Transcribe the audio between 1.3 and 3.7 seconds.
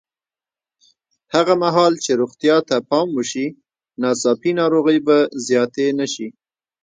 هغه مهال چې روغتیا ته پام وشي،